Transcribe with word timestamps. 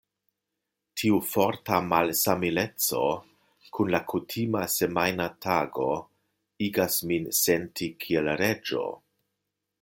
Tiu 1.01 1.17
forta 1.33 1.81
malsamileco 1.89 3.03
kun 3.77 3.93
la 3.97 4.01
kutima 4.13 4.65
semajna 4.77 5.29
tago 5.49 5.89
igas 6.71 6.99
min 7.13 7.31
senti 7.43 7.93
kiel 8.07 8.35
reĝo. 8.43 8.89